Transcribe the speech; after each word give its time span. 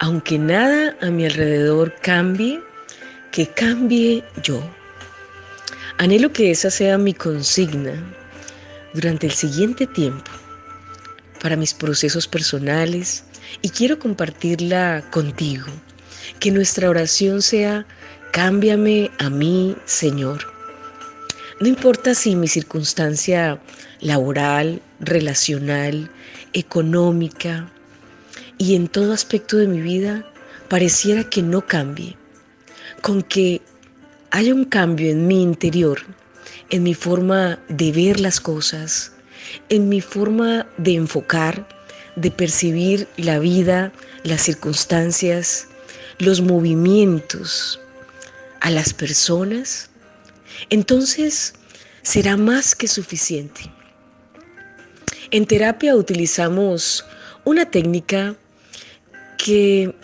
aunque 0.00 0.38
nada 0.38 0.96
a 1.02 1.10
mi 1.10 1.26
alrededor 1.26 1.94
cambie, 2.00 2.60
que 3.30 3.46
cambie 3.46 4.24
yo. 4.42 4.60
Anhelo 5.98 6.32
que 6.32 6.50
esa 6.50 6.70
sea 6.70 6.96
mi 6.96 7.12
consigna 7.12 7.92
durante 8.94 9.26
el 9.26 9.32
siguiente 9.32 9.86
tiempo 9.86 10.30
para 11.42 11.54
mis 11.54 11.74
procesos 11.74 12.26
personales 12.26 13.24
y 13.60 13.68
quiero 13.68 13.98
compartirla 13.98 15.04
contigo. 15.10 15.66
Que 16.38 16.50
nuestra 16.50 16.88
oración 16.88 17.42
sea, 17.42 17.86
cámbiame 18.32 19.10
a 19.18 19.28
mí, 19.28 19.76
Señor. 19.84 20.40
No 21.60 21.68
importa 21.68 22.14
si 22.14 22.34
mi 22.36 22.48
circunstancia 22.48 23.60
laboral, 24.00 24.80
relacional, 25.00 26.10
económica 26.54 27.70
y 28.60 28.74
en 28.74 28.88
todo 28.88 29.14
aspecto 29.14 29.56
de 29.56 29.66
mi 29.66 29.80
vida 29.80 30.30
pareciera 30.68 31.24
que 31.24 31.40
no 31.40 31.66
cambie, 31.66 32.18
con 33.00 33.22
que 33.22 33.62
haya 34.30 34.54
un 34.54 34.66
cambio 34.66 35.10
en 35.10 35.26
mi 35.26 35.42
interior, 35.42 36.02
en 36.68 36.82
mi 36.82 36.92
forma 36.92 37.58
de 37.70 37.90
ver 37.90 38.20
las 38.20 38.38
cosas, 38.38 39.12
en 39.70 39.88
mi 39.88 40.02
forma 40.02 40.66
de 40.76 40.96
enfocar, 40.96 41.66
de 42.16 42.30
percibir 42.30 43.08
la 43.16 43.38
vida, 43.38 43.92
las 44.24 44.42
circunstancias, 44.42 45.66
los 46.18 46.42
movimientos 46.42 47.80
a 48.60 48.70
las 48.70 48.92
personas, 48.92 49.88
entonces 50.68 51.54
será 52.02 52.36
más 52.36 52.74
que 52.74 52.88
suficiente. 52.88 53.72
En 55.30 55.46
terapia 55.46 55.96
utilizamos 55.96 57.06
una 57.46 57.64
técnica 57.64 58.36
que 59.42 59.94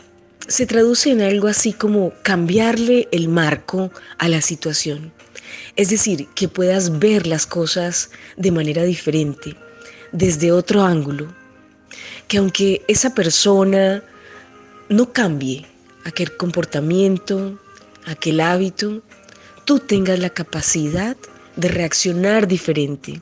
se 0.48 0.64
traduce 0.64 1.10
en 1.10 1.20
algo 1.20 1.48
así 1.48 1.72
como 1.72 2.12
cambiarle 2.22 3.06
el 3.12 3.28
marco 3.28 3.90
a 4.18 4.28
la 4.28 4.40
situación. 4.40 5.12
Es 5.76 5.90
decir, 5.90 6.26
que 6.34 6.48
puedas 6.48 6.98
ver 6.98 7.26
las 7.26 7.46
cosas 7.46 8.10
de 8.38 8.50
manera 8.50 8.84
diferente, 8.84 9.54
desde 10.12 10.52
otro 10.52 10.82
ángulo. 10.82 11.28
Que 12.28 12.38
aunque 12.38 12.82
esa 12.88 13.14
persona 13.14 14.02
no 14.88 15.12
cambie 15.12 15.66
aquel 16.04 16.34
comportamiento, 16.36 17.60
aquel 18.06 18.40
hábito, 18.40 19.02
tú 19.66 19.80
tengas 19.80 20.18
la 20.18 20.30
capacidad 20.30 21.16
de 21.56 21.68
reaccionar 21.68 22.48
diferente. 22.48 23.20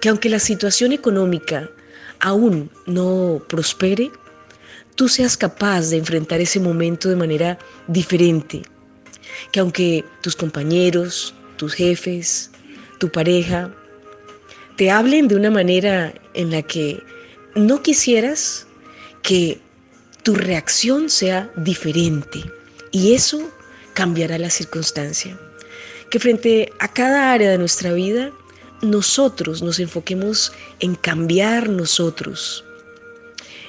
Que 0.00 0.08
aunque 0.08 0.28
la 0.28 0.40
situación 0.40 0.92
económica 0.92 1.70
aún 2.18 2.70
no 2.86 3.40
prospere, 3.48 4.10
tú 4.98 5.08
seas 5.08 5.36
capaz 5.36 5.90
de 5.90 5.96
enfrentar 5.96 6.40
ese 6.40 6.58
momento 6.58 7.08
de 7.08 7.14
manera 7.14 7.56
diferente. 7.86 8.62
Que 9.52 9.60
aunque 9.60 10.04
tus 10.22 10.34
compañeros, 10.34 11.32
tus 11.56 11.72
jefes, 11.72 12.50
tu 12.98 13.08
pareja, 13.08 13.72
te 14.76 14.90
hablen 14.90 15.28
de 15.28 15.36
una 15.36 15.52
manera 15.52 16.12
en 16.34 16.50
la 16.50 16.62
que 16.62 17.00
no 17.54 17.80
quisieras 17.80 18.66
que 19.22 19.60
tu 20.24 20.34
reacción 20.34 21.08
sea 21.08 21.48
diferente. 21.54 22.42
Y 22.90 23.14
eso 23.14 23.48
cambiará 23.94 24.36
la 24.36 24.50
circunstancia. 24.50 25.38
Que 26.10 26.18
frente 26.18 26.72
a 26.80 26.88
cada 26.88 27.32
área 27.32 27.50
de 27.52 27.58
nuestra 27.58 27.92
vida, 27.92 28.32
nosotros 28.82 29.62
nos 29.62 29.78
enfoquemos 29.78 30.52
en 30.80 30.96
cambiar 30.96 31.68
nosotros, 31.68 32.64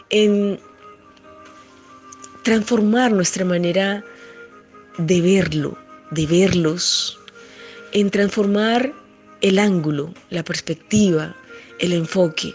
en 0.10 0.60
transformar 2.44 3.12
nuestra 3.12 3.46
manera 3.46 4.04
de 4.98 5.22
verlo, 5.22 5.78
de 6.12 6.26
verlos, 6.26 7.20
en 7.92 8.10
transformar 8.10 8.94
el 9.42 9.60
ángulo, 9.60 10.14
la 10.30 10.44
perspectiva, 10.44 11.36
el 11.80 11.94
enfoque. 11.94 12.54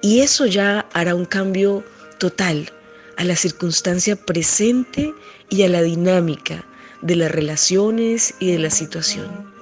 Y 0.00 0.20
eso 0.20 0.46
ya 0.46 0.86
hará 0.92 1.14
un 1.14 1.24
cambio 1.24 1.84
total 2.18 2.70
a 3.16 3.24
la 3.24 3.36
circunstancia 3.36 4.16
presente 4.16 5.12
y 5.48 5.62
a 5.62 5.68
la 5.68 5.82
dinámica 5.82 6.64
de 7.02 7.16
las 7.16 7.30
relaciones 7.30 8.34
y 8.40 8.52
de 8.52 8.58
la 8.58 8.70
situación. 8.70 9.52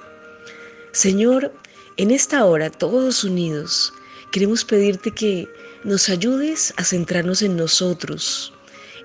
Señor, 0.91 1.53
en 1.97 2.11
esta 2.11 2.45
hora, 2.45 2.69
todos 2.69 3.23
unidos, 3.23 3.93
queremos 4.31 4.63
pedirte 4.63 5.11
que 5.11 5.47
nos 5.83 6.09
ayudes 6.09 6.73
a 6.77 6.83
centrarnos 6.83 7.41
en 7.41 7.57
nosotros, 7.57 8.52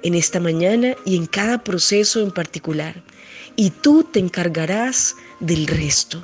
en 0.02 0.14
esta 0.14 0.40
mañana 0.40 0.94
y 1.04 1.16
en 1.16 1.26
cada 1.26 1.62
proceso 1.62 2.20
en 2.20 2.30
particular. 2.30 3.02
Y 3.56 3.70
tú 3.70 4.04
te 4.04 4.20
encargarás 4.20 5.16
del 5.40 5.66
resto. 5.66 6.22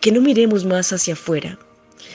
Que 0.00 0.12
no 0.12 0.20
miremos 0.20 0.64
más 0.64 0.92
hacia 0.92 1.14
afuera, 1.14 1.58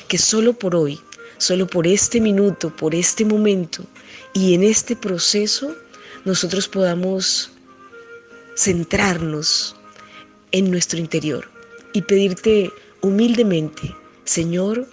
que 0.08 0.18
solo 0.18 0.54
por 0.54 0.76
hoy, 0.76 1.00
solo 1.38 1.68
por 1.68 1.88
este 1.88 2.20
minuto, 2.20 2.76
por 2.76 2.94
este 2.96 3.26
momento 3.26 3.86
y 4.34 4.54
en 4.54 4.64
este 4.64 4.96
proceso, 4.96 5.76
nosotros 6.26 6.68
podamos 6.68 7.52
centrarnos 8.56 9.76
en 10.52 10.70
nuestro 10.70 11.00
interior 11.00 11.50
y 11.94 12.02
pedirte 12.04 12.72
humildemente, 13.02 13.96
Señor, 14.26 14.88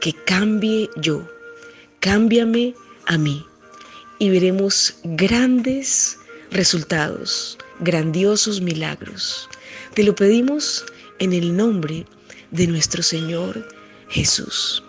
que 0.00 0.12
cambie 0.12 0.90
yo, 0.96 1.26
cámbiame 2.00 2.74
a 3.06 3.16
mí 3.16 3.46
y 4.18 4.30
veremos 4.30 4.96
grandes 5.04 6.18
resultados, 6.50 7.58
grandiosos 7.80 8.60
milagros. 8.60 9.48
Te 9.94 10.04
lo 10.04 10.14
pedimos 10.14 10.84
en 11.18 11.32
el 11.32 11.56
nombre 11.56 12.06
de 12.50 12.66
nuestro 12.66 13.02
Señor 13.02 13.68
Jesús. 14.08 14.82